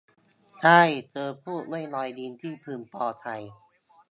[0.59, 0.79] ใช่
[1.09, 3.27] เธอพูด ด้วยรอยยิ้มที่พึงพอใจ